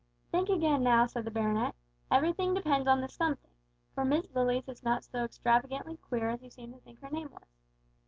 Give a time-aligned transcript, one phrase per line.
[0.31, 1.75] "Think again, now," said the Baronet,
[2.09, 3.53] "everything depends on the `something,'
[3.93, 7.29] for Miss Lilies is not so extravagantly queer as you seem to think her name
[7.31, 7.59] was."